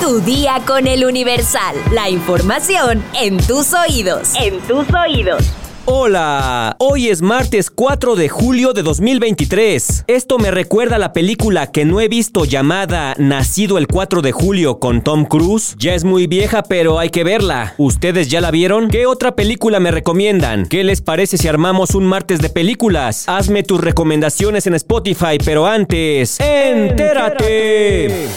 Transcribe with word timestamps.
Tu 0.00 0.20
día 0.20 0.60
con 0.66 0.86
el 0.86 1.04
Universal. 1.04 1.76
La 1.92 2.10
información 2.10 3.02
en 3.20 3.38
tus 3.38 3.72
oídos. 3.72 4.32
En 4.34 4.60
tus 4.60 4.86
oídos. 4.92 5.42
Hola, 5.86 6.76
hoy 6.78 7.08
es 7.08 7.20
martes 7.22 7.70
4 7.70 8.16
de 8.16 8.28
julio 8.28 8.72
de 8.72 8.82
2023. 8.82 10.04
Esto 10.06 10.38
me 10.38 10.50
recuerda 10.50 10.96
a 10.96 10.98
la 10.98 11.12
película 11.12 11.70
que 11.70 11.84
no 11.84 12.00
he 12.00 12.08
visto 12.08 12.44
llamada 12.44 13.14
Nacido 13.18 13.76
el 13.78 13.86
4 13.86 14.22
de 14.22 14.32
julio 14.32 14.78
con 14.78 15.02
Tom 15.02 15.26
Cruise. 15.26 15.74
Ya 15.78 15.94
es 15.94 16.04
muy 16.04 16.26
vieja, 16.26 16.62
pero 16.62 16.98
hay 16.98 17.10
que 17.10 17.24
verla. 17.24 17.74
¿Ustedes 17.78 18.28
ya 18.28 18.40
la 18.40 18.50
vieron? 18.50 18.88
¿Qué 18.88 19.06
otra 19.06 19.36
película 19.36 19.78
me 19.80 19.90
recomiendan? 19.90 20.66
¿Qué 20.66 20.84
les 20.84 21.02
parece 21.02 21.38
si 21.38 21.48
armamos 21.48 21.94
un 21.94 22.06
martes 22.06 22.40
de 22.40 22.48
películas? 22.48 23.28
Hazme 23.28 23.62
tus 23.62 23.80
recomendaciones 23.80 24.66
en 24.66 24.74
Spotify, 24.74 25.38
pero 25.44 25.66
antes, 25.66 26.40
entérate. 26.40 28.28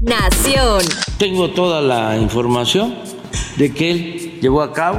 Nación. 0.00 0.80
Tengo 1.18 1.50
toda 1.50 1.82
la 1.82 2.16
información 2.16 2.94
de 3.58 3.74
que 3.74 3.90
él 3.90 4.38
llevó 4.40 4.62
a 4.62 4.72
cabo 4.72 4.98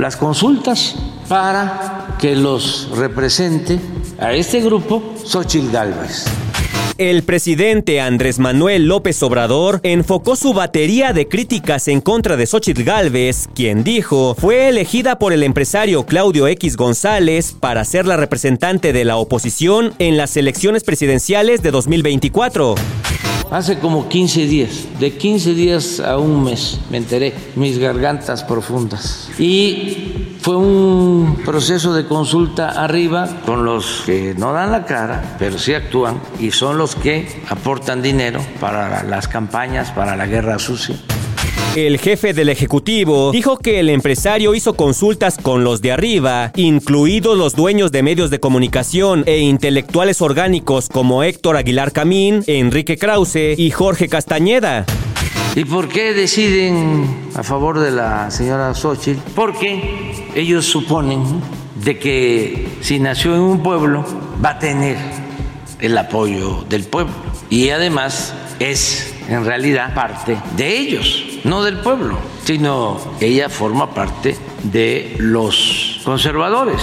las 0.00 0.16
consultas 0.16 0.96
para 1.28 2.16
que 2.18 2.34
los 2.34 2.90
represente 2.96 3.78
a 4.18 4.32
este 4.32 4.60
grupo 4.62 5.14
Xochitl 5.24 5.70
Gálvez. 5.70 6.24
El 6.98 7.22
presidente 7.22 8.00
Andrés 8.00 8.40
Manuel 8.40 8.88
López 8.88 9.22
Obrador 9.22 9.78
enfocó 9.84 10.34
su 10.34 10.54
batería 10.54 11.12
de 11.12 11.28
críticas 11.28 11.86
en 11.86 12.00
contra 12.00 12.36
de 12.36 12.46
Xochitl 12.46 12.82
Gálvez, 12.82 13.48
quien 13.54 13.84
dijo 13.84 14.34
fue 14.34 14.68
elegida 14.68 15.20
por 15.20 15.34
el 15.34 15.44
empresario 15.44 16.04
Claudio 16.04 16.48
X 16.48 16.76
González 16.76 17.52
para 17.52 17.84
ser 17.84 18.06
la 18.06 18.16
representante 18.16 18.92
de 18.92 19.04
la 19.04 19.18
oposición 19.18 19.94
en 20.00 20.16
las 20.16 20.36
elecciones 20.36 20.82
presidenciales 20.82 21.62
de 21.62 21.70
2024. 21.70 22.74
Hace 23.50 23.78
como 23.78 24.08
15 24.08 24.46
días, 24.46 24.86
de 24.98 25.16
15 25.16 25.54
días 25.54 26.00
a 26.00 26.18
un 26.18 26.42
mes, 26.42 26.80
me 26.90 26.98
enteré, 26.98 27.32
mis 27.54 27.78
gargantas 27.78 28.42
profundas. 28.42 29.30
Y 29.38 30.36
fue 30.40 30.56
un 30.56 31.42
proceso 31.44 31.94
de 31.94 32.06
consulta 32.06 32.70
arriba 32.70 33.28
con 33.46 33.64
los 33.64 34.02
que 34.04 34.34
no 34.36 34.52
dan 34.52 34.72
la 34.72 34.84
cara, 34.84 35.36
pero 35.38 35.58
sí 35.58 35.74
actúan 35.74 36.20
y 36.40 36.50
son 36.50 36.76
los 36.76 36.96
que 36.96 37.42
aportan 37.48 38.02
dinero 38.02 38.40
para 38.58 39.04
las 39.04 39.28
campañas, 39.28 39.92
para 39.92 40.16
la 40.16 40.26
guerra 40.26 40.58
sucia. 40.58 40.96
El 41.76 41.98
jefe 41.98 42.32
del 42.32 42.48
Ejecutivo 42.48 43.32
dijo 43.32 43.58
que 43.58 43.80
el 43.80 43.90
empresario 43.90 44.54
hizo 44.54 44.76
consultas 44.76 45.36
con 45.36 45.62
los 45.62 45.82
de 45.82 45.92
arriba, 45.92 46.50
incluidos 46.56 47.36
los 47.36 47.54
dueños 47.54 47.92
de 47.92 48.02
medios 48.02 48.30
de 48.30 48.40
comunicación 48.40 49.24
e 49.26 49.40
intelectuales 49.40 50.22
orgánicos 50.22 50.88
como 50.88 51.22
Héctor 51.22 51.58
Aguilar 51.58 51.92
Camín, 51.92 52.42
Enrique 52.46 52.96
Krause 52.96 53.58
y 53.58 53.70
Jorge 53.72 54.08
Castañeda. 54.08 54.86
¿Y 55.54 55.66
por 55.66 55.88
qué 55.88 56.14
deciden 56.14 57.28
a 57.34 57.42
favor 57.42 57.78
de 57.78 57.90
la 57.90 58.30
señora 58.30 58.72
Xochitl? 58.72 59.20
Porque 59.34 60.14
ellos 60.34 60.64
suponen 60.64 61.22
de 61.84 61.98
que 61.98 62.68
si 62.80 62.98
nació 62.98 63.34
en 63.34 63.42
un 63.42 63.62
pueblo 63.62 64.02
va 64.42 64.52
a 64.52 64.58
tener 64.58 64.96
el 65.80 65.98
apoyo 65.98 66.64
del 66.70 66.84
pueblo 66.84 67.12
y 67.50 67.68
además 67.68 68.32
es 68.60 69.12
en 69.28 69.44
realidad 69.44 69.94
parte 69.94 70.38
de 70.56 70.78
ellos, 70.78 71.35
no 71.46 71.62
del 71.62 71.78
pueblo, 71.78 72.18
sino 72.44 72.98
ella 73.20 73.48
forma 73.48 73.94
parte 73.94 74.36
de 74.64 75.14
los 75.18 76.00
conservadores. 76.04 76.82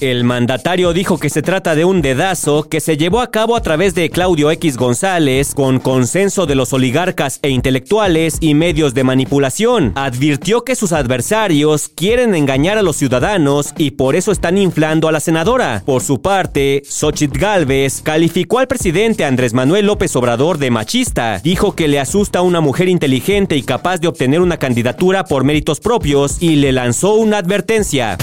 El 0.00 0.24
mandatario 0.24 0.94
dijo 0.94 1.18
que 1.18 1.28
se 1.28 1.42
trata 1.42 1.74
de 1.74 1.84
un 1.84 2.00
dedazo 2.00 2.62
que 2.62 2.80
se 2.80 2.96
llevó 2.96 3.20
a 3.20 3.30
cabo 3.30 3.54
a 3.54 3.60
través 3.60 3.94
de 3.94 4.08
Claudio 4.08 4.50
X 4.50 4.78
González 4.78 5.54
con 5.54 5.78
consenso 5.78 6.46
de 6.46 6.54
los 6.54 6.72
oligarcas 6.72 7.38
e 7.42 7.50
intelectuales 7.50 8.38
y 8.40 8.54
medios 8.54 8.94
de 8.94 9.04
manipulación. 9.04 9.92
Advirtió 9.96 10.64
que 10.64 10.74
sus 10.74 10.92
adversarios 10.92 11.90
quieren 11.94 12.34
engañar 12.34 12.78
a 12.78 12.82
los 12.82 12.96
ciudadanos 12.96 13.74
y 13.76 13.90
por 13.90 14.16
eso 14.16 14.32
están 14.32 14.56
inflando 14.56 15.06
a 15.06 15.12
la 15.12 15.20
senadora. 15.20 15.82
Por 15.84 16.00
su 16.00 16.22
parte, 16.22 16.80
Xochitl 16.88 17.38
Galvez 17.38 18.00
calificó 18.00 18.58
al 18.58 18.68
presidente 18.68 19.26
Andrés 19.26 19.52
Manuel 19.52 19.84
López 19.84 20.16
Obrador 20.16 20.56
de 20.56 20.70
machista. 20.70 21.40
Dijo 21.40 21.74
que 21.74 21.88
le 21.88 22.00
asusta 22.00 22.40
una 22.40 22.62
mujer 22.62 22.88
inteligente 22.88 23.54
y 23.54 23.62
capaz 23.62 23.98
de 23.98 24.08
obtener 24.08 24.40
una 24.40 24.56
candidatura 24.56 25.24
por 25.24 25.44
méritos 25.44 25.78
propios 25.78 26.40
y 26.40 26.56
le 26.56 26.72
lanzó 26.72 27.16
una 27.16 27.36
advertencia. 27.36 28.16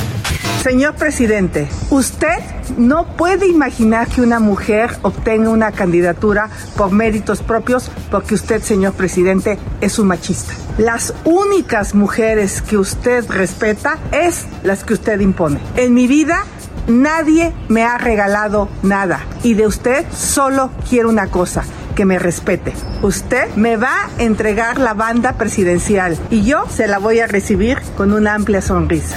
Señor 0.67 0.95
presidente, 0.95 1.69
usted 1.91 2.39
no 2.77 3.15
puede 3.15 3.47
imaginar 3.47 4.09
que 4.09 4.19
una 4.19 4.41
mujer 4.41 4.97
obtenga 5.01 5.49
una 5.49 5.71
candidatura 5.71 6.49
por 6.75 6.91
méritos 6.91 7.41
propios 7.41 7.89
porque 8.11 8.35
usted, 8.35 8.61
señor 8.61 8.91
presidente, 8.91 9.57
es 9.79 9.97
un 9.97 10.07
machista. 10.07 10.51
Las 10.77 11.13
únicas 11.23 11.95
mujeres 11.95 12.61
que 12.61 12.77
usted 12.77 13.25
respeta 13.29 13.97
es 14.11 14.45
las 14.63 14.83
que 14.83 14.95
usted 14.95 15.21
impone. 15.21 15.61
En 15.77 15.93
mi 15.93 16.05
vida 16.05 16.43
nadie 16.85 17.53
me 17.69 17.85
ha 17.85 17.97
regalado 17.97 18.67
nada 18.83 19.21
y 19.43 19.53
de 19.53 19.67
usted 19.67 20.05
solo 20.11 20.69
quiero 20.89 21.07
una 21.07 21.27
cosa 21.27 21.63
que 21.95 22.03
me 22.03 22.19
respete. 22.19 22.73
Usted 23.03 23.55
me 23.55 23.77
va 23.77 23.93
a 24.01 24.21
entregar 24.21 24.79
la 24.79 24.93
banda 24.93 25.37
presidencial 25.37 26.17
y 26.29 26.43
yo 26.43 26.65
se 26.69 26.87
la 26.87 26.97
voy 26.97 27.21
a 27.21 27.27
recibir 27.27 27.77
con 27.95 28.11
una 28.11 28.35
amplia 28.35 28.61
sonrisa. 28.61 29.15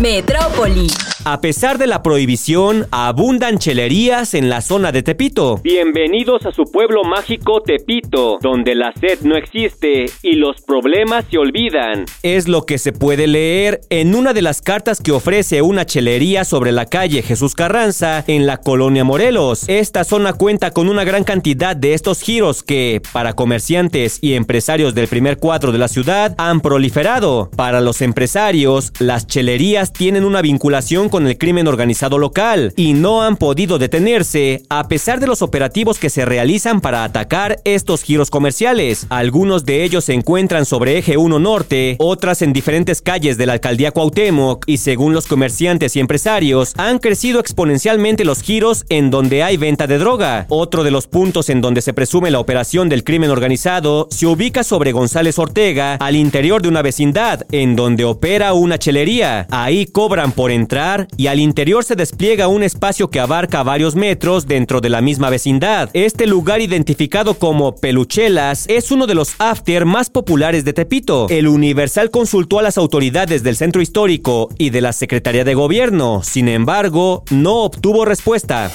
Metrópoli. 0.00 0.88
A 1.26 1.42
pesar 1.42 1.76
de 1.76 1.86
la 1.86 2.02
prohibición, 2.02 2.86
abundan 2.90 3.58
chelerías 3.58 4.32
en 4.32 4.48
la 4.48 4.62
zona 4.62 4.90
de 4.90 5.02
Tepito. 5.02 5.60
Bienvenidos 5.62 6.46
a 6.46 6.52
su 6.52 6.64
pueblo 6.64 7.04
mágico 7.04 7.60
Tepito, 7.60 8.38
donde 8.40 8.74
la 8.74 8.94
sed 8.98 9.20
no 9.20 9.36
existe 9.36 10.06
y 10.22 10.36
los 10.36 10.62
problemas 10.62 11.26
se 11.30 11.36
olvidan. 11.36 12.06
Es 12.22 12.48
lo 12.48 12.64
que 12.64 12.78
se 12.78 12.92
puede 12.92 13.26
leer 13.26 13.82
en 13.90 14.14
una 14.14 14.32
de 14.32 14.40
las 14.40 14.62
cartas 14.62 15.02
que 15.02 15.12
ofrece 15.12 15.60
una 15.60 15.84
chelería 15.84 16.44
sobre 16.44 16.72
la 16.72 16.86
calle 16.86 17.20
Jesús 17.20 17.54
Carranza 17.54 18.24
en 18.26 18.46
la 18.46 18.56
colonia 18.56 19.04
Morelos. 19.04 19.68
Esta 19.68 20.04
zona 20.04 20.32
cuenta 20.32 20.70
con 20.70 20.88
una 20.88 21.04
gran 21.04 21.24
cantidad 21.24 21.76
de 21.76 21.92
estos 21.92 22.22
giros 22.22 22.62
que, 22.62 23.02
para 23.12 23.34
comerciantes 23.34 24.20
y 24.22 24.32
empresarios 24.32 24.94
del 24.94 25.06
primer 25.06 25.36
cuadro 25.36 25.70
de 25.70 25.78
la 25.78 25.88
ciudad, 25.88 26.34
han 26.38 26.62
proliferado. 26.62 27.50
Para 27.54 27.82
los 27.82 28.00
empresarios, 28.00 28.94
las 29.00 29.26
chelerías 29.26 29.92
tienen 29.92 30.24
una 30.24 30.40
vinculación 30.40 31.09
con 31.10 31.26
el 31.26 31.36
crimen 31.36 31.66
organizado 31.66 32.18
local 32.18 32.72
y 32.76 32.94
no 32.94 33.22
han 33.22 33.36
podido 33.36 33.78
detenerse 33.78 34.62
a 34.68 34.88
pesar 34.88 35.20
de 35.20 35.26
los 35.26 35.42
operativos 35.42 35.98
que 35.98 36.10
se 36.10 36.24
realizan 36.24 36.80
para 36.80 37.04
atacar 37.04 37.60
estos 37.64 38.02
giros 38.02 38.30
comerciales. 38.30 39.06
Algunos 39.10 39.64
de 39.64 39.84
ellos 39.84 40.04
se 40.04 40.14
encuentran 40.14 40.64
sobre 40.64 40.98
eje 40.98 41.16
1 41.16 41.38
norte, 41.38 41.96
otras 41.98 42.42
en 42.42 42.52
diferentes 42.52 43.02
calles 43.02 43.36
de 43.36 43.46
la 43.46 43.54
alcaldía 43.54 43.90
Cuauhtémoc 43.90 44.64
y 44.66 44.78
según 44.78 45.12
los 45.12 45.26
comerciantes 45.26 45.96
y 45.96 46.00
empresarios 46.00 46.72
han 46.76 46.98
crecido 46.98 47.40
exponencialmente 47.40 48.24
los 48.24 48.42
giros 48.42 48.84
en 48.88 49.10
donde 49.10 49.42
hay 49.42 49.56
venta 49.56 49.86
de 49.86 49.98
droga. 49.98 50.46
Otro 50.48 50.84
de 50.84 50.90
los 50.90 51.06
puntos 51.06 51.48
en 51.48 51.60
donde 51.60 51.82
se 51.82 51.92
presume 51.92 52.30
la 52.30 52.40
operación 52.40 52.88
del 52.88 53.04
crimen 53.04 53.30
organizado 53.30 54.08
se 54.10 54.26
ubica 54.26 54.62
sobre 54.64 54.92
González 54.92 55.38
Ortega 55.38 55.94
al 55.94 56.16
interior 56.16 56.62
de 56.62 56.68
una 56.68 56.82
vecindad 56.82 57.44
en 57.50 57.76
donde 57.76 58.04
opera 58.04 58.52
una 58.52 58.78
chelería. 58.78 59.46
Ahí 59.50 59.86
cobran 59.86 60.32
por 60.32 60.50
entrar 60.50 60.99
y 61.16 61.26
al 61.26 61.40
interior 61.40 61.84
se 61.84 61.96
despliega 61.96 62.48
un 62.48 62.62
espacio 62.62 63.10
que 63.10 63.20
abarca 63.20 63.62
varios 63.62 63.94
metros 63.94 64.46
dentro 64.46 64.80
de 64.80 64.88
la 64.88 65.00
misma 65.00 65.30
vecindad. 65.30 65.90
Este 65.92 66.26
lugar 66.26 66.60
identificado 66.60 67.34
como 67.34 67.76
Peluchelas 67.76 68.66
es 68.68 68.90
uno 68.90 69.06
de 69.06 69.14
los 69.14 69.34
after 69.38 69.84
más 69.84 70.10
populares 70.10 70.64
de 70.64 70.72
Tepito. 70.72 71.26
El 71.28 71.48
Universal 71.48 72.10
consultó 72.10 72.58
a 72.58 72.62
las 72.62 72.78
autoridades 72.78 73.42
del 73.42 73.56
centro 73.56 73.82
histórico 73.82 74.48
y 74.58 74.70
de 74.70 74.80
la 74.80 74.92
Secretaría 74.92 75.44
de 75.44 75.54
Gobierno, 75.54 76.22
sin 76.22 76.48
embargo, 76.48 77.24
no 77.30 77.62
obtuvo 77.62 78.04
respuesta. 78.04 78.70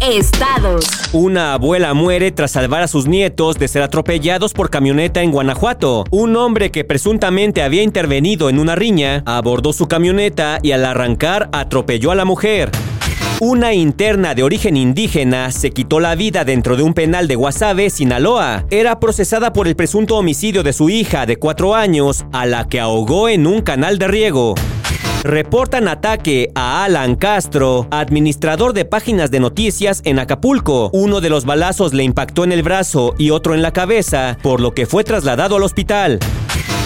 Estados. 0.00 0.86
Una 1.12 1.52
abuela 1.52 1.92
muere 1.92 2.32
tras 2.32 2.52
salvar 2.52 2.82
a 2.82 2.88
sus 2.88 3.06
nietos 3.06 3.58
de 3.58 3.68
ser 3.68 3.82
atropellados 3.82 4.54
por 4.54 4.70
camioneta 4.70 5.22
en 5.22 5.30
Guanajuato. 5.30 6.04
Un 6.10 6.36
hombre 6.36 6.70
que 6.70 6.84
presuntamente 6.84 7.62
había 7.62 7.82
intervenido 7.82 8.48
en 8.48 8.58
una 8.58 8.76
riña 8.76 9.22
abordó 9.26 9.72
su 9.72 9.88
camioneta 9.88 10.58
y 10.62 10.72
al 10.72 10.86
arrancar 10.86 11.50
atropelló 11.52 12.10
a 12.10 12.14
la 12.14 12.24
mujer. 12.24 12.70
Una 13.40 13.72
interna 13.72 14.34
de 14.34 14.42
origen 14.42 14.76
indígena 14.76 15.50
se 15.50 15.70
quitó 15.70 16.00
la 16.00 16.14
vida 16.14 16.44
dentro 16.44 16.76
de 16.76 16.82
un 16.82 16.92
penal 16.92 17.26
de 17.26 17.36
Guasave, 17.36 17.88
Sinaloa. 17.88 18.66
Era 18.70 19.00
procesada 19.00 19.52
por 19.52 19.66
el 19.66 19.76
presunto 19.76 20.16
homicidio 20.16 20.62
de 20.62 20.72
su 20.72 20.90
hija 20.90 21.24
de 21.24 21.38
cuatro 21.38 21.74
años, 21.74 22.24
a 22.32 22.44
la 22.46 22.68
que 22.68 22.80
ahogó 22.80 23.28
en 23.28 23.46
un 23.46 23.62
canal 23.62 23.98
de 23.98 24.08
riego. 24.08 24.54
Reportan 25.22 25.86
ataque 25.86 26.50
a 26.54 26.82
Alan 26.82 27.14
Castro, 27.14 27.86
administrador 27.90 28.72
de 28.72 28.86
páginas 28.86 29.30
de 29.30 29.38
noticias 29.38 30.00
en 30.06 30.18
Acapulco. 30.18 30.88
Uno 30.94 31.20
de 31.20 31.28
los 31.28 31.44
balazos 31.44 31.92
le 31.92 32.04
impactó 32.04 32.42
en 32.42 32.52
el 32.52 32.62
brazo 32.62 33.14
y 33.18 33.28
otro 33.28 33.54
en 33.54 33.60
la 33.60 33.70
cabeza, 33.70 34.38
por 34.42 34.62
lo 34.62 34.72
que 34.72 34.86
fue 34.86 35.04
trasladado 35.04 35.56
al 35.56 35.62
hospital. 35.62 36.20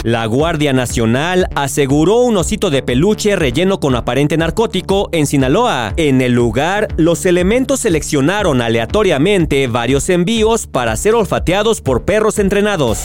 La 0.03 0.27
Guardia 0.27 0.73
Nacional 0.73 1.47
aseguró 1.55 2.23
un 2.23 2.37
osito 2.37 2.71
de 2.71 2.83
peluche 2.83 3.37
relleno 3.37 3.79
con 3.79 3.95
aparente 3.95 4.37
narcótico 4.37 5.09
en 5.13 5.29
Sinaloa. 5.29 5.95
En 5.97 6.21
el 6.21 6.33
lugar, 6.33 6.89
los 6.97 7.27
elementos 7.27 7.81
seleccionaron 7.81 8.61
aleatoriamente 8.61 9.69
varios 9.69 10.09
envíos 10.09 10.67
para 10.67 10.97
ser 10.97 11.15
olfateados 11.15 11.81
por 11.81 12.03
perros 12.03 12.41
entrenados. 12.41 12.99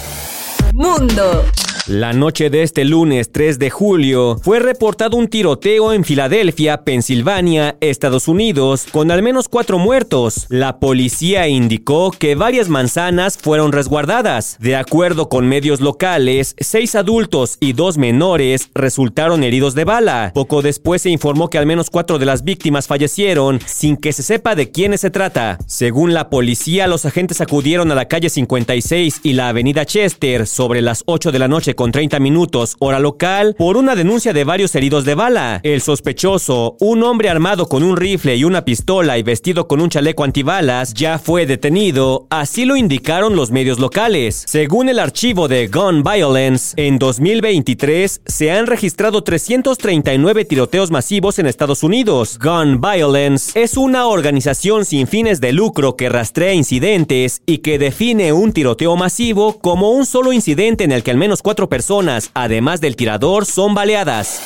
Mundo. 0.74 1.46
La 1.90 2.14
noche 2.14 2.52
de 2.52 2.62
este 2.62 2.86
lunes 2.86 3.32
3 3.32 3.58
de 3.58 3.72
julio 3.72 4.40
fue 4.44 4.60
reportado 4.60 5.18
un 5.18 5.28
tiroteo 5.28 5.92
en 5.92 6.04
Filadelfia, 6.04 6.84
Pensilvania, 6.84 7.78
Estados 7.82 8.28
Unidos, 8.28 8.86
con 8.92 9.10
al 9.10 9.24
menos 9.24 9.50
cuatro 9.50 9.80
muertos. 9.80 10.46
La 10.50 10.78
policía 10.78 11.48
indicó 11.48 12.12
que 12.12 12.36
varias 12.36 12.70
manzanas 12.70 13.40
fueron 13.40 13.72
resguardadas. 13.72 14.58
De 14.60 14.76
acuerdo 14.76 15.30
con 15.30 15.48
medios 15.48 15.82
locales, 15.82 16.54
seis 16.60 16.94
adultos 16.94 17.58
y 17.60 17.74
dos 17.74 17.98
menores 17.98 18.70
resultaron 18.76 19.44
heridos 19.44 19.74
de 19.74 19.86
bala. 19.86 20.32
Poco 20.36 20.62
después 20.62 21.02
se 21.02 21.10
informó 21.10 21.50
que 21.50 21.58
al 21.58 21.66
menos 21.66 21.90
cuatro 21.90 22.20
de 22.20 22.28
las 22.28 22.44
víctimas 22.44 22.86
fallecieron 22.86 23.60
sin 23.66 23.98
que 23.98 24.14
se 24.14 24.22
sepa 24.22 24.54
de 24.54 24.70
quiénes 24.70 25.02
se 25.02 25.10
trata. 25.10 25.58
Según 25.66 26.14
la 26.14 26.30
policía, 26.30 26.86
los 26.86 27.06
agentes 27.06 27.42
acudieron 27.42 27.92
a 27.92 27.96
la 27.96 28.08
calle 28.08 28.30
56 28.30 29.22
y 29.24 29.34
la 29.34 29.50
avenida 29.50 29.88
Chester 29.88 30.46
sobre 30.46 30.84
las 30.84 31.02
8 31.08 31.32
de 31.32 31.40
la 31.40 31.48
noche 31.48 31.79
con 31.80 31.94
30 31.94 32.20
minutos, 32.20 32.76
hora 32.80 33.00
local, 33.00 33.56
por 33.58 33.78
una 33.78 33.96
denuncia 33.96 34.34
de 34.34 34.44
varios 34.44 34.76
heridos 34.76 35.06
de 35.06 35.16
bala. 35.16 35.62
El 35.64 35.80
sospechoso, 35.80 36.76
un 36.82 37.04
hombre 37.04 37.30
armado 37.30 37.70
con 37.70 37.84
un 37.84 37.96
rifle 37.96 38.36
y 38.36 38.44
una 38.44 38.66
pistola 38.66 39.18
y 39.18 39.24
vestido 39.24 39.70
con 39.70 39.80
un 39.80 39.90
chaleco 39.90 40.26
antibalas, 40.26 40.94
ya 40.94 41.20
fue 41.20 41.46
detenido, 41.46 42.28
así 42.30 42.66
lo 42.66 42.76
indicaron 42.76 43.38
los 43.38 43.52
medios 43.52 43.80
locales. 43.80 44.44
Según 44.46 44.90
el 44.90 45.00
archivo 45.00 45.48
de 45.48 45.70
Gun 45.70 46.04
Violence, 46.04 46.74
en 46.76 47.00
2023 47.00 48.24
se 48.26 48.52
han 48.52 48.68
registrado 48.68 49.24
339 49.24 50.44
tiroteos 50.44 50.92
masivos 50.92 51.40
en 51.40 51.46
Estados 51.46 51.82
Unidos. 51.82 52.40
Gun 52.44 52.82
Violence 52.82 53.58
es 53.58 53.78
una 53.78 54.08
organización 54.08 54.84
sin 54.84 55.08
fines 55.08 55.40
de 55.40 55.54
lucro 55.54 55.96
que 55.96 56.10
rastrea 56.10 56.54
incidentes 56.54 57.42
y 57.46 57.60
que 57.60 57.80
define 57.80 58.34
un 58.34 58.52
tiroteo 58.52 58.98
masivo 58.98 59.60
como 59.62 59.92
un 59.92 60.06
solo 60.06 60.34
incidente 60.34 60.84
en 60.84 60.92
el 60.92 61.04
que 61.04 61.12
al 61.12 61.18
menos 61.18 61.42
cuatro 61.42 61.69
personas, 61.70 62.32
además 62.34 62.82
del 62.82 62.96
tirador, 62.96 63.46
son 63.46 63.74
baleadas. 63.74 64.42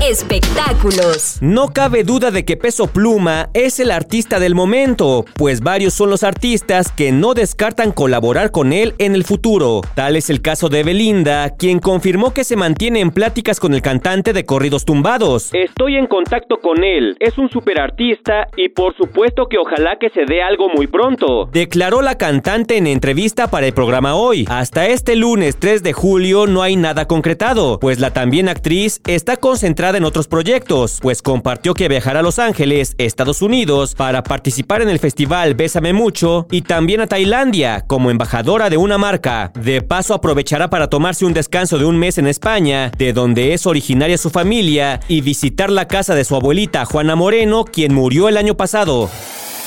Espectáculos. 0.00 1.38
No 1.40 1.68
cabe 1.68 2.02
duda 2.02 2.30
de 2.30 2.44
que 2.44 2.56
Peso 2.56 2.86
Pluma 2.86 3.50
es 3.54 3.78
el 3.78 3.90
artista 3.90 4.40
del 4.40 4.54
momento, 4.54 5.24
pues 5.34 5.60
varios 5.60 5.94
son 5.94 6.10
los 6.10 6.24
artistas 6.24 6.90
que 6.90 7.12
no 7.12 7.34
descartan 7.34 7.92
colaborar 7.92 8.50
con 8.50 8.72
él 8.72 8.94
en 8.98 9.14
el 9.14 9.24
futuro. 9.24 9.80
Tal 9.94 10.16
es 10.16 10.30
el 10.30 10.42
caso 10.42 10.68
de 10.68 10.82
Belinda, 10.82 11.50
quien 11.56 11.78
confirmó 11.78 12.34
que 12.34 12.44
se 12.44 12.56
mantiene 12.56 13.00
en 13.00 13.10
pláticas 13.10 13.60
con 13.60 13.74
el 13.74 13.82
cantante 13.82 14.32
de 14.32 14.44
corridos 14.44 14.84
tumbados. 14.84 15.50
Estoy 15.52 15.96
en 15.96 16.06
contacto 16.06 16.58
con 16.58 16.82
él, 16.82 17.16
es 17.20 17.38
un 17.38 17.48
super 17.50 17.80
artista 17.80 18.48
y 18.56 18.70
por 18.70 18.96
supuesto 18.96 19.46
que 19.48 19.58
ojalá 19.58 19.98
que 20.00 20.10
se 20.10 20.24
dé 20.24 20.42
algo 20.42 20.68
muy 20.68 20.88
pronto. 20.88 21.48
Declaró 21.52 22.02
la 22.02 22.18
cantante 22.18 22.76
en 22.76 22.86
entrevista 22.88 23.50
para 23.50 23.66
el 23.66 23.72
programa 23.72 24.16
hoy. 24.16 24.46
Hasta 24.48 24.88
este 24.88 25.14
lunes 25.14 25.56
3 25.58 25.82
de 25.82 25.92
julio 25.92 26.46
no 26.46 26.62
hay 26.62 26.76
nada 26.76 27.06
concretado, 27.06 27.78
pues 27.78 28.00
la 28.00 28.12
también 28.12 28.48
actriz 28.48 29.00
está 29.06 29.36
concentrada 29.36 29.81
en 29.90 30.04
otros 30.04 30.28
proyectos, 30.28 30.98
pues 31.02 31.22
compartió 31.22 31.74
que 31.74 31.88
viajará 31.88 32.20
a 32.20 32.22
Los 32.22 32.38
Ángeles, 32.38 32.94
Estados 32.98 33.42
Unidos, 33.42 33.94
para 33.94 34.22
participar 34.22 34.80
en 34.80 34.88
el 34.88 35.00
festival 35.00 35.54
Bésame 35.54 35.92
Mucho 35.92 36.46
y 36.50 36.62
también 36.62 37.00
a 37.00 37.08
Tailandia 37.08 37.84
como 37.86 38.10
embajadora 38.10 38.70
de 38.70 38.76
una 38.76 38.96
marca. 38.96 39.50
De 39.54 39.82
paso 39.82 40.14
aprovechará 40.14 40.70
para 40.70 40.88
tomarse 40.88 41.24
un 41.24 41.34
descanso 41.34 41.78
de 41.78 41.84
un 41.84 41.98
mes 41.98 42.18
en 42.18 42.28
España, 42.28 42.92
de 42.96 43.12
donde 43.12 43.54
es 43.54 43.66
originaria 43.66 44.16
su 44.16 44.30
familia, 44.30 45.00
y 45.08 45.20
visitar 45.20 45.70
la 45.70 45.88
casa 45.88 46.14
de 46.14 46.24
su 46.24 46.36
abuelita 46.36 46.84
Juana 46.84 47.16
Moreno, 47.16 47.64
quien 47.64 47.92
murió 47.92 48.28
el 48.28 48.36
año 48.36 48.56
pasado. 48.56 49.10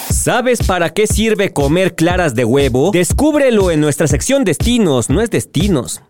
¿Sabes 0.10 0.66
para 0.66 0.92
qué 0.92 1.08
sirve 1.08 1.52
comer 1.52 1.96
claras 1.96 2.36
de 2.36 2.46
huevo? 2.46 2.92
Descúbrelo 2.92 3.72
en 3.72 3.82
nuestra 3.82 4.08
sección 4.08 4.44
Destinos, 4.44 5.10
no 5.10 5.22
es 5.22 5.30
Destinos. 5.30 6.02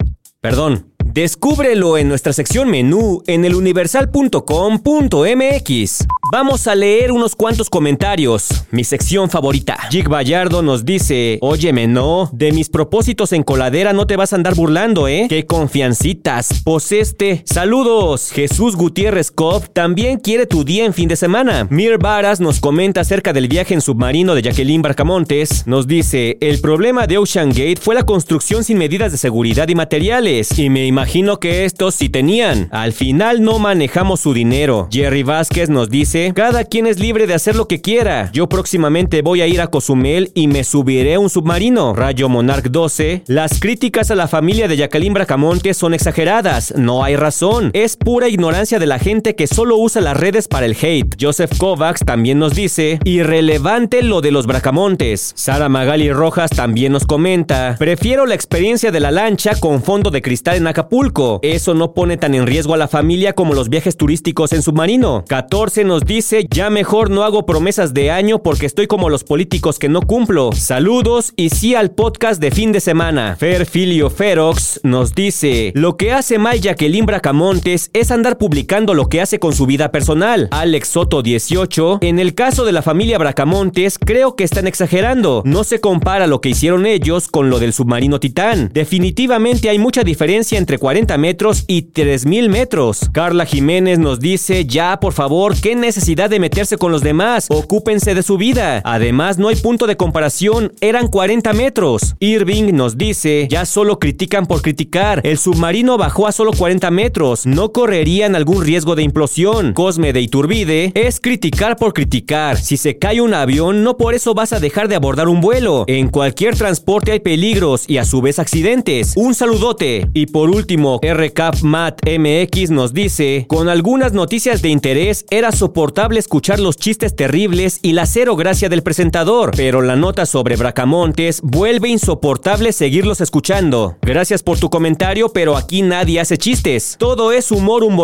Perdón, 0.41 0.91
Descúbrelo 1.15 1.97
en 1.97 2.09
nuestra 2.09 2.33
sección 2.33 2.69
menú 2.69 3.23
en 3.25 3.45
eluniversal.com.mx. 3.45 6.07
Vamos 6.35 6.67
a 6.67 6.75
leer 6.75 7.13
unos 7.13 7.33
cuantos 7.33 7.69
comentarios. 7.69 8.49
Mi 8.69 8.83
sección 8.83 9.29
favorita. 9.29 9.77
Jig 9.89 10.09
Bayardo 10.09 10.61
nos 10.61 10.83
dice: 10.83 11.37
Óyeme, 11.39 11.87
no, 11.87 12.29
de 12.33 12.51
mis 12.51 12.67
propósitos 12.67 13.31
en 13.31 13.41
coladera 13.41 13.93
no 13.93 14.05
te 14.05 14.17
vas 14.17 14.33
a 14.33 14.35
andar 14.35 14.53
burlando, 14.53 15.07
¿eh? 15.07 15.27
Qué 15.29 15.45
confiancitas. 15.45 16.61
Poseste. 16.65 17.41
Saludos. 17.45 18.31
Jesús 18.33 18.75
Gutiérrez 18.75 19.31
Cop 19.31 19.63
también 19.71 20.19
quiere 20.19 20.45
tu 20.45 20.65
día 20.65 20.83
en 20.83 20.93
fin 20.93 21.07
de 21.07 21.15
semana. 21.15 21.69
Mir 21.69 21.97
Varas 21.99 22.41
nos 22.41 22.59
comenta 22.59 22.99
acerca 22.99 23.31
del 23.31 23.47
viaje 23.47 23.73
en 23.73 23.79
submarino 23.79 24.35
de 24.35 24.41
Jacqueline 24.41 24.81
Barcamontes. 24.81 25.65
Nos 25.67 25.87
dice: 25.87 26.37
El 26.41 26.59
problema 26.59 27.07
de 27.07 27.17
Ocean 27.17 27.47
Gate 27.47 27.79
fue 27.79 27.95
la 27.95 28.03
construcción 28.03 28.65
sin 28.65 28.77
medidas 28.77 29.13
de 29.13 29.17
seguridad 29.17 29.69
y 29.69 29.75
materiales. 29.75 30.59
Y 30.59 30.69
me 30.69 30.85
imagino 30.85 31.39
que 31.39 31.63
estos 31.63 31.95
sí 31.95 32.09
tenían. 32.09 32.67
Al 32.73 32.91
final 32.91 33.41
no 33.41 33.57
manejamos 33.57 34.19
su 34.19 34.33
dinero. 34.33 34.89
Jerry 34.91 35.23
Vázquez 35.23 35.69
nos 35.69 35.89
dice, 35.89 36.24
cada 36.33 36.63
quien 36.63 36.87
es 36.87 36.99
libre 36.99 37.27
de 37.27 37.33
hacer 37.33 37.55
lo 37.55 37.67
que 37.67 37.81
quiera. 37.81 38.29
Yo 38.33 38.49
próximamente 38.49 39.21
voy 39.21 39.41
a 39.41 39.47
ir 39.47 39.61
a 39.61 39.67
Cozumel 39.67 40.31
y 40.33 40.47
me 40.47 40.63
subiré 40.63 41.15
a 41.15 41.19
un 41.19 41.29
submarino. 41.29 41.93
Rayo 41.93 42.29
Monarch 42.29 42.65
12, 42.65 43.23
las 43.27 43.59
críticas 43.59 44.11
a 44.11 44.15
la 44.15 44.27
familia 44.27 44.67
de 44.67 44.77
Jacqueline 44.77 45.13
Bracamonte 45.13 45.73
son 45.73 45.93
exageradas. 45.93 46.73
No 46.75 47.03
hay 47.03 47.15
razón. 47.15 47.71
Es 47.73 47.97
pura 47.97 48.27
ignorancia 48.27 48.79
de 48.79 48.85
la 48.85 48.99
gente 48.99 49.35
que 49.35 49.47
solo 49.47 49.77
usa 49.77 50.01
las 50.01 50.17
redes 50.17 50.47
para 50.47 50.65
el 50.65 50.77
hate. 50.79 51.15
Joseph 51.19 51.57
Kovacs 51.57 52.03
también 52.05 52.39
nos 52.39 52.55
dice, 52.55 52.99
irrelevante 53.03 54.03
lo 54.03 54.21
de 54.21 54.31
los 54.31 54.47
Bracamontes. 54.47 55.33
Sara 55.35 55.69
Magali 55.69 56.11
Rojas 56.11 56.51
también 56.51 56.91
nos 56.91 57.05
comenta, 57.05 57.75
prefiero 57.79 58.25
la 58.25 58.35
experiencia 58.35 58.91
de 58.91 58.99
la 58.99 59.11
lancha 59.11 59.55
con 59.59 59.83
fondo 59.83 60.11
de 60.11 60.21
cristal 60.21 60.57
en 60.57 60.67
Acapulco 60.67 60.95
eso 61.41 61.73
no 61.73 61.93
pone 61.93 62.17
tan 62.17 62.35
en 62.35 62.47
riesgo 62.47 62.73
a 62.73 62.77
la 62.77 62.87
familia 62.87 63.33
como 63.33 63.53
los 63.53 63.69
viajes 63.69 63.97
turísticos 63.97 64.53
en 64.53 64.61
submarino. 64.61 65.25
14 65.27 65.83
nos 65.83 66.04
dice, 66.05 66.45
ya 66.49 66.69
mejor 66.69 67.09
no 67.09 67.23
hago 67.23 67.45
promesas 67.45 67.93
de 67.93 68.11
año 68.11 68.41
porque 68.43 68.65
estoy 68.65 68.87
como 68.87 69.09
los 69.09 69.23
políticos 69.23 69.79
que 69.79 69.89
no 69.89 70.01
cumplo. 70.01 70.51
Saludos 70.53 71.33
y 71.35 71.49
sí 71.49 71.75
al 71.75 71.91
podcast 71.91 72.39
de 72.39 72.51
fin 72.51 72.71
de 72.71 72.79
semana. 72.79 73.35
Ferfilio 73.37 74.09
Ferox 74.09 74.79
nos 74.83 75.15
dice, 75.15 75.71
lo 75.75 75.97
que 75.97 76.13
hace 76.13 76.37
mal 76.37 76.61
Jacqueline 76.61 77.05
Bracamontes 77.05 77.89
es 77.93 78.11
andar 78.11 78.37
publicando 78.37 78.93
lo 78.93 79.09
que 79.09 79.21
hace 79.21 79.39
con 79.39 79.53
su 79.53 79.65
vida 79.65 79.91
personal. 79.91 80.47
Alex 80.51 80.89
Soto 80.89 81.23
18, 81.23 81.99
en 82.01 82.19
el 82.19 82.35
caso 82.35 82.65
de 82.65 82.71
la 82.71 82.83
familia 82.83 83.17
Bracamontes, 83.17 83.97
creo 83.97 84.35
que 84.35 84.43
están 84.43 84.67
exagerando. 84.67 85.41
No 85.45 85.63
se 85.63 85.81
compara 85.81 86.27
lo 86.27 86.41
que 86.41 86.49
hicieron 86.49 86.85
ellos 86.85 87.27
con 87.27 87.49
lo 87.49 87.59
del 87.59 87.73
submarino 87.73 88.19
Titán. 88.19 88.69
Definitivamente 88.73 89.69
hay 89.69 89.79
mucha 89.79 90.03
diferencia 90.03 90.57
entre 90.57 90.77
40 90.77 91.17
metros 91.17 91.63
y 91.67 91.81
3000 91.83 92.49
metros. 92.49 93.09
Carla 93.11 93.45
Jiménez 93.45 93.97
nos 93.97 94.19
dice, 94.19 94.65
ya 94.65 94.99
por 94.99 95.13
favor, 95.13 95.59
qué 95.59 95.75
necesidad 95.75 95.94
de 95.95 96.39
meterse 96.39 96.77
con 96.77 96.91
los 96.91 97.01
demás, 97.01 97.47
ocúpense 97.49 98.15
de 98.15 98.23
su 98.23 98.37
vida. 98.37 98.81
Además, 98.83 99.37
no 99.37 99.47
hay 99.47 99.55
punto 99.55 99.87
de 99.87 99.95
comparación, 99.95 100.73
eran 100.81 101.07
40 101.07 101.53
metros. 101.53 102.15
Irving 102.19 102.73
nos 102.73 102.97
dice, 102.97 103.47
ya 103.49 103.65
solo 103.65 103.99
critican 103.99 104.45
por 104.45 104.61
criticar, 104.61 105.21
el 105.23 105.37
submarino 105.37 105.97
bajó 105.97 106.27
a 106.27 106.31
solo 106.31 106.51
40 106.51 106.91
metros, 106.91 107.45
no 107.45 107.71
correrían 107.71 108.35
algún 108.35 108.63
riesgo 108.63 108.95
de 108.95 109.03
implosión. 109.03 109.73
Cosme 109.73 110.11
de 110.11 110.21
Iturbide 110.21 110.91
es 110.95 111.19
criticar 111.19 111.77
por 111.77 111.93
criticar. 111.93 112.57
Si 112.57 112.75
se 112.75 112.97
cae 112.97 113.21
un 113.21 113.33
avión, 113.33 113.83
no 113.83 113.97
por 113.97 114.13
eso 114.13 114.33
vas 114.33 114.51
a 114.51 114.59
dejar 114.59 114.87
de 114.87 114.95
abordar 114.95 115.27
un 115.27 115.41
vuelo. 115.41 115.85
En 115.87 116.09
cualquier 116.09 116.55
transporte 116.57 117.11
hay 117.11 117.19
peligros 117.19 117.85
y 117.87 117.97
a 117.97 118.05
su 118.05 118.21
vez 118.21 118.39
accidentes. 118.39 119.13
Un 119.15 119.35
saludote. 119.35 120.09
Y 120.13 120.25
por 120.27 120.49
último, 120.49 120.65
último, 120.65 120.99
RCAP 121.03 121.61
Mat 121.61 122.01
MX 122.07 122.71
nos 122.71 122.91
dice, 122.91 123.45
con 123.47 123.69
algunas 123.69 124.13
noticias 124.13 124.63
de 124.63 124.69
interés 124.69 125.23
era 125.29 125.51
soportable 125.51 125.84
escuchar 126.17 126.59
los 126.59 126.77
chistes 126.77 127.15
terribles 127.15 127.79
y 127.81 127.93
la 127.93 128.05
cero 128.05 128.35
gracia 128.35 128.69
del 128.69 128.83
presentador, 128.83 129.51
pero 129.55 129.81
la 129.81 129.95
nota 129.95 130.25
sobre 130.25 130.55
Bracamontes 130.55 131.41
vuelve 131.41 131.89
insoportable 131.89 132.71
seguirlos 132.73 133.21
escuchando. 133.21 133.97
Gracias 134.01 134.43
por 134.43 134.59
tu 134.59 134.69
comentario, 134.69 135.29
pero 135.29 135.57
aquí 135.57 135.81
nadie 135.81 136.19
hace 136.19 136.37
chistes. 136.37 136.95
Todo 136.99 137.31
es 137.31 137.51
humor 137.51 137.83
un 137.83 137.95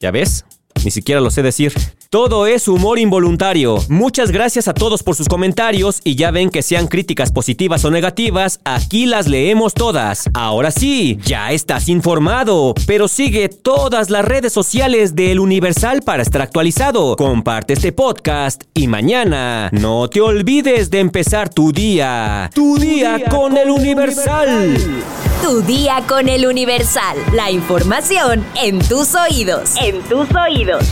¿Ya 0.00 0.10
ves? 0.10 0.44
Ni 0.84 0.90
siquiera 0.90 1.20
lo 1.20 1.30
sé 1.30 1.42
decir. 1.42 1.72
Todo 2.10 2.46
es 2.46 2.68
humor 2.68 2.98
involuntario. 2.98 3.84
Muchas 3.90 4.30
gracias 4.30 4.66
a 4.66 4.72
todos 4.72 5.02
por 5.02 5.14
sus 5.14 5.28
comentarios 5.28 6.00
y 6.04 6.14
ya 6.14 6.30
ven 6.30 6.48
que 6.48 6.62
sean 6.62 6.86
críticas 6.86 7.30
positivas 7.32 7.84
o 7.84 7.90
negativas, 7.90 8.60
aquí 8.64 9.04
las 9.04 9.26
leemos 9.26 9.74
todas. 9.74 10.30
Ahora 10.32 10.70
sí, 10.70 11.18
ya 11.22 11.52
estás 11.52 11.86
informado, 11.90 12.72
pero 12.86 13.08
sigue 13.08 13.50
todas 13.50 14.08
las 14.08 14.24
redes 14.24 14.54
sociales 14.54 15.16
del 15.16 15.38
Universal 15.38 16.00
para 16.00 16.22
estar 16.22 16.40
actualizado. 16.40 17.14
Comparte 17.14 17.74
este 17.74 17.92
podcast 17.92 18.62
y 18.72 18.86
mañana 18.86 19.68
no 19.72 20.08
te 20.08 20.22
olvides 20.22 20.88
de 20.88 21.00
empezar 21.00 21.50
tu 21.50 21.72
día. 21.72 22.48
Tu, 22.54 22.78
día, 22.78 23.22
con, 23.28 23.54
el 23.54 23.68
Universal. 23.68 24.78
Tu 25.42 25.60
día 25.60 26.02
con 26.08 26.30
el 26.30 26.46
Universal. 26.46 27.18
La 27.34 27.50
información 27.50 28.46
en 28.62 28.78
tus 28.78 29.14
oídos. 29.14 29.74
En 29.76 30.00
tus 30.04 30.26
oídos. 30.34 30.86